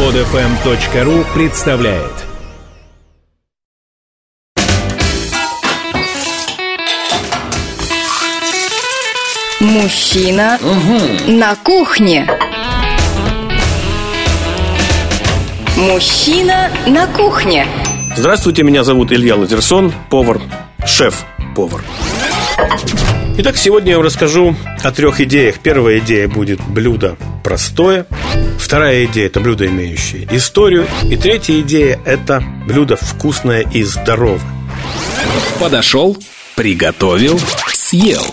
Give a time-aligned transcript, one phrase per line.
[0.00, 2.10] Подфм.ру представляет
[9.60, 10.58] Мужчина
[11.28, 12.26] на кухне.
[15.76, 17.66] Мужчина на кухне.
[18.16, 20.40] Здравствуйте, меня зовут Илья Лазерсон, повар,
[20.86, 21.84] шеф-повар.
[23.36, 25.58] Итак, сегодня я вам расскажу о трех идеях.
[25.58, 28.06] Первая идея будет блюдо простое.
[28.58, 30.86] Вторая идея– это блюдо, имеющее историю.
[31.10, 34.40] И третья идея– это блюдо вкусное и здоровое.
[35.58, 36.16] Подошел,
[36.54, 37.40] приготовил,
[37.72, 38.24] съел.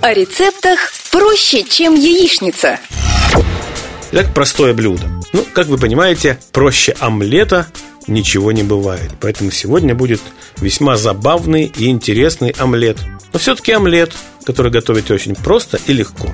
[0.00, 2.78] О рецептах проще, чем яичница.
[4.12, 5.04] Итак, простое блюдо.
[5.32, 7.66] Ну, как вы понимаете, проще омлета
[8.06, 9.10] ничего не бывает.
[9.20, 10.20] Поэтому сегодня будет
[10.60, 12.98] весьма забавный и интересный омлет.
[13.32, 14.12] Но все-таки омлет,
[14.44, 16.28] который готовить очень просто и легко.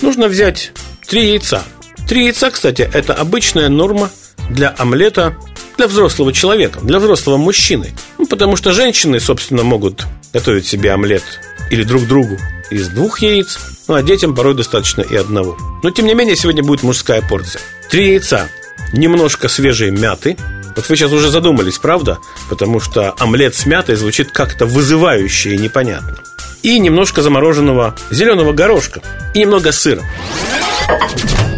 [0.00, 0.72] Нужно взять
[1.12, 1.62] три яйца.
[2.08, 4.08] Три яйца, кстати, это обычная норма
[4.48, 5.36] для омлета
[5.76, 7.92] для взрослого человека, для взрослого мужчины.
[8.16, 11.22] Ну, потому что женщины, собственно, могут готовить себе омлет
[11.68, 12.38] или друг другу
[12.70, 15.58] из двух яиц, ну а детям порой достаточно и одного.
[15.82, 17.60] Но тем не менее, сегодня будет мужская порция.
[17.90, 18.48] Три яйца,
[18.94, 20.38] немножко свежей мяты.
[20.74, 22.20] Вот вы сейчас уже задумались, правда?
[22.48, 26.16] Потому что омлет с мятой звучит как-то вызывающе и непонятно.
[26.62, 29.02] И немножко замороженного зеленого горошка.
[29.34, 30.02] И немного сыра.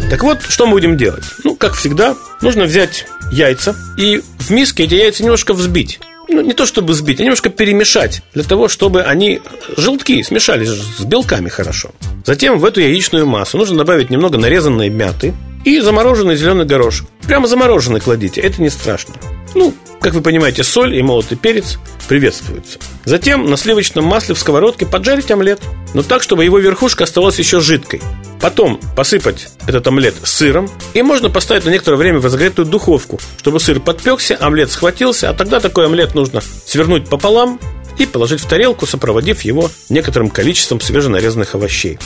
[0.09, 1.23] Так вот, что мы будем делать?
[1.43, 5.99] Ну, как всегда, нужно взять яйца и в миске эти яйца немножко взбить.
[6.27, 9.41] Ну, не то чтобы взбить, а немножко перемешать, для того, чтобы они
[9.77, 11.91] желтки смешались с белками хорошо.
[12.25, 15.33] Затем в эту яичную массу нужно добавить немного нарезанной мяты
[15.65, 17.07] и замороженный зеленый горошек.
[17.27, 19.15] Прямо замороженный кладите, это не страшно.
[19.55, 22.77] Ну, как вы понимаете, соль и молотый перец приветствуются.
[23.03, 25.59] Затем на сливочном масле в сковородке поджарить омлет,
[25.93, 28.01] но так, чтобы его верхушка оставалась еще жидкой.
[28.39, 33.59] Потом посыпать этот омлет сыром и можно поставить на некоторое время в разогретую духовку, чтобы
[33.59, 37.59] сыр подпекся, омлет схватился, а тогда такой омлет нужно свернуть пополам
[37.97, 41.97] и положить в тарелку, сопроводив его некоторым количеством свеженарезанных овощей.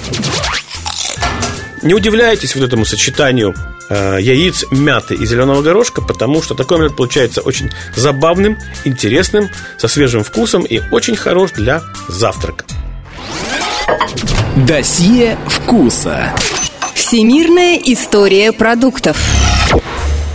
[1.81, 3.55] Не удивляйтесь вот этому сочетанию
[3.89, 9.87] э, яиц, мяты и зеленого горошка, потому что такой омлет получается очень забавным, интересным, со
[9.87, 12.65] свежим вкусом и очень хорош для завтрака.
[14.55, 16.35] Досье вкуса.
[16.93, 19.17] Всемирная история продуктов.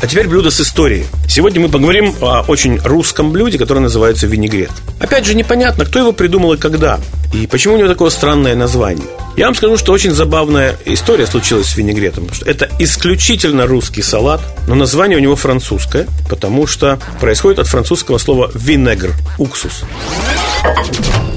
[0.05, 1.07] А теперь блюдо с историей.
[1.27, 4.71] Сегодня мы поговорим о очень русском блюде, которое называется винегрет.
[5.01, 7.01] Опять же, непонятно, кто его придумал и когда,
[7.33, 9.07] и почему у него такое странное название.
[9.39, 12.31] Я вам скажу, что очень забавная история случилась с винегретом.
[12.31, 18.19] Что это исключительно русский салат, но название у него французское, потому что происходит от французского
[18.19, 19.85] слова «винегр»– уксус.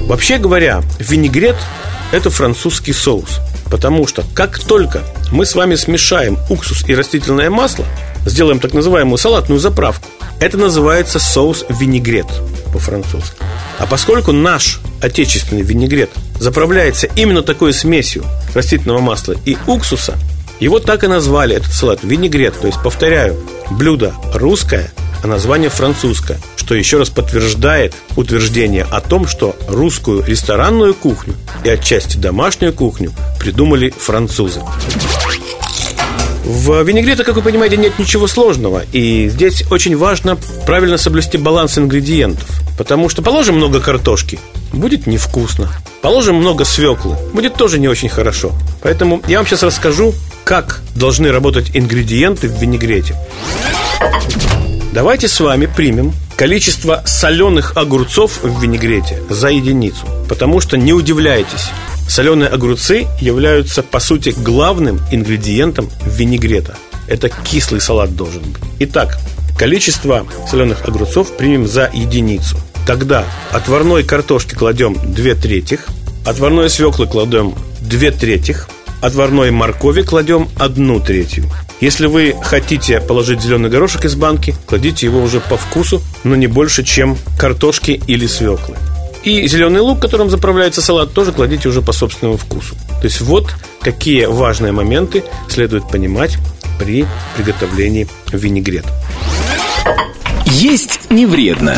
[0.00, 1.56] Вообще говоря, винегрет–
[2.12, 3.40] это французский соус.
[3.70, 5.02] Потому что как только
[5.32, 7.86] мы с вами смешаем уксус и растительное масло,
[8.28, 10.08] сделаем так называемую салатную заправку,
[10.40, 12.26] это называется соус винегрет
[12.72, 13.36] по-французски.
[13.78, 18.24] А поскольку наш отечественный винегрет заправляется именно такой смесью
[18.54, 20.16] растительного масла и уксуса,
[20.60, 22.58] его так и назвали, этот салат, винегрет.
[22.60, 23.36] То есть, повторяю,
[23.70, 30.94] блюдо русское, а название французское, что еще раз подтверждает утверждение о том, что русскую ресторанную
[30.94, 31.34] кухню
[31.64, 34.60] и отчасти домашнюю кухню придумали французы.
[36.48, 38.82] В винегрете, как вы понимаете, нет ничего сложного.
[38.92, 42.48] И здесь очень важно правильно соблюсти баланс ингредиентов.
[42.78, 44.40] Потому что положим много картошки,
[44.72, 45.68] будет невкусно.
[46.00, 48.52] Положим много свеклы, будет тоже не очень хорошо.
[48.80, 50.14] Поэтому я вам сейчас расскажу,
[50.44, 53.14] как должны работать ингредиенты в винегрете.
[54.94, 60.06] Давайте с вами примем количество соленых огурцов в винегрете за единицу.
[60.30, 61.68] Потому что не удивляйтесь,
[62.08, 66.76] соленые огурцы являются, по сути, главным ингредиентом винегрета.
[67.06, 68.62] Это кислый салат должен быть.
[68.80, 69.18] Итак,
[69.56, 72.56] количество соленых огурцов примем за единицу.
[72.86, 75.86] Тогда отварной картошки кладем 2 третьих,
[76.24, 78.68] отварной свеклы кладем 2 третьих,
[79.00, 81.44] отварной моркови кладем 1 третью.
[81.80, 86.46] Если вы хотите положить зеленый горошек из банки, кладите его уже по вкусу, но не
[86.46, 88.76] больше, чем картошки или свеклы.
[89.28, 92.74] И зеленый лук, которым заправляется салат, тоже кладите уже по собственному вкусу.
[93.02, 96.38] То есть вот какие важные моменты следует понимать
[96.78, 97.04] при
[97.36, 98.88] приготовлении винегрета.
[100.46, 101.76] Есть не вредно.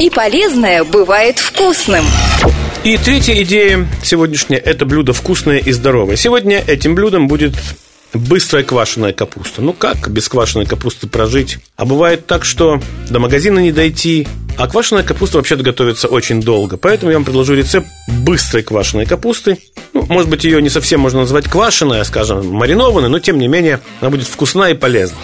[0.00, 2.02] И полезное бывает вкусным.
[2.82, 6.16] И третья идея сегодняшняя– это блюдо вкусное и здоровое.
[6.16, 7.52] Сегодня этим блюдом будет
[8.14, 9.60] быстрая квашеная капуста.
[9.60, 11.58] Ну как без квашеной капусты прожить?
[11.76, 16.76] А бывает так, что до магазина не дойти, А квашеная капуста вообще-то готовится очень долго.
[16.76, 19.58] Поэтому я вам предложу рецепт быстрой квашеной капусты.
[19.92, 23.48] Ну, может быть, ее не совсем можно назвать квашеной, а, скажем, маринованной, но тем не
[23.48, 25.18] менее она будет вкусна и полезна.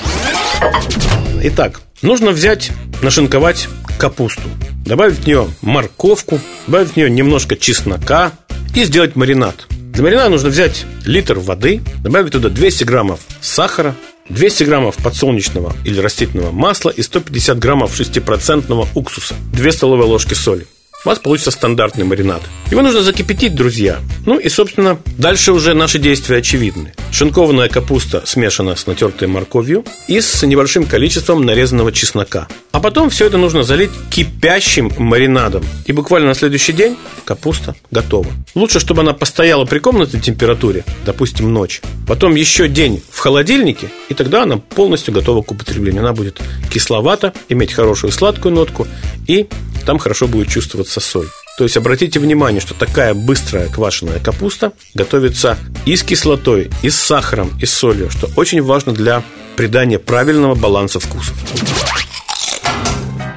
[1.44, 2.70] Итак, нужно взять,
[3.00, 3.68] нашинковать
[3.98, 4.42] капусту,
[4.84, 8.32] добавить в нее морковку, добавить в нее немножко чеснока
[8.74, 9.66] и сделать маринад.
[9.70, 13.94] Для маринада нужно взять литр воды, добавить туда 200 граммов сахара,
[14.28, 20.66] 200 граммов подсолнечного или растительного масла и 150 граммов 6% уксуса, 2 столовые ложки соли
[21.04, 22.42] у вас получится стандартный маринад.
[22.70, 24.00] Его нужно закипятить, друзья.
[24.24, 26.92] Ну и, собственно, дальше уже наши действия очевидны.
[27.10, 32.48] Шинкованная капуста смешана с натертой морковью и с небольшим количеством нарезанного чеснока.
[32.70, 35.64] А потом все это нужно залить кипящим маринадом.
[35.86, 38.26] И буквально на следующий день капуста готова.
[38.54, 41.82] Лучше, чтобы она постояла при комнатной температуре, допустим, ночь.
[42.06, 46.02] Потом еще день в холодильнике, и тогда она полностью готова к употреблению.
[46.02, 46.40] Она будет
[46.70, 48.86] кисловата, иметь хорошую сладкую нотку
[49.26, 49.48] и
[49.82, 51.28] там хорошо будет чувствоваться соль.
[51.58, 56.96] То есть обратите внимание, что такая быстрая квашеная капуста готовится и с кислотой, и с
[56.96, 59.22] сахаром, и с солью, что очень важно для
[59.56, 61.34] придания правильного баланса вкусов.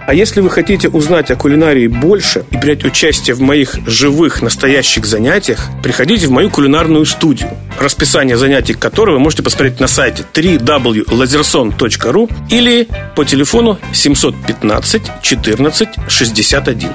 [0.08, 5.04] А если вы хотите узнать о кулинарии больше и принять участие в моих живых настоящих
[5.06, 7.50] занятиях, приходите в мою кулинарную студию,
[7.80, 16.90] расписание занятий которой вы можете посмотреть на сайте www.lazerson.ru или по телефону 715 14 61.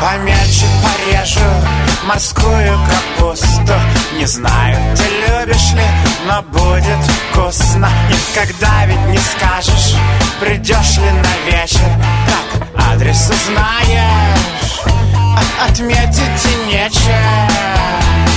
[0.00, 1.40] Помельче порежу
[2.06, 2.76] морскую
[3.18, 3.74] капусту
[4.18, 5.82] Не знаю, ты любишь ли,
[6.26, 6.98] но будет
[7.32, 9.96] вкусно Никогда ведь не скажешь,
[10.40, 11.88] придешь ли на вечер
[12.26, 18.31] Как адрес узнаешь, а отметить и нечем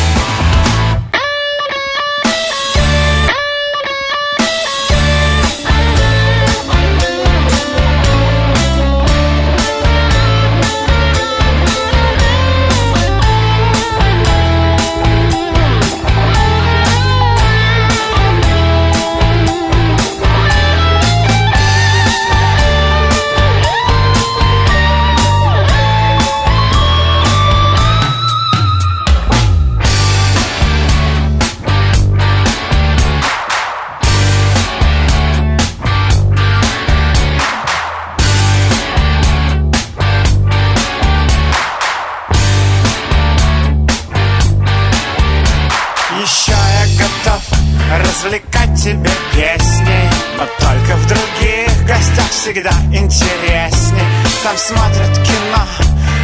[52.46, 54.04] всегда интересней
[54.44, 55.66] Там смотрят кино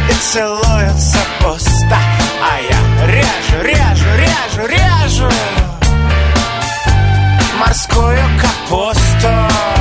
[0.08, 1.98] и целуются пусто.
[2.40, 5.28] А я режу, режу, режу, режу
[7.58, 9.71] Морскую капусту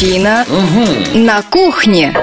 [0.00, 1.18] Мужчина угу.
[1.18, 2.14] на кухне.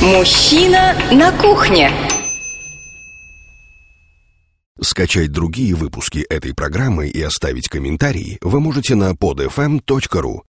[0.00, 1.90] Мужчина на кухне.
[4.80, 10.42] Скачать другие выпуски этой программы и оставить комментарии вы можете на podfm.ru